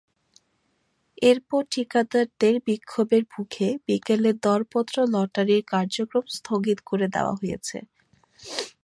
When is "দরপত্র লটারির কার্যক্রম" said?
4.43-6.25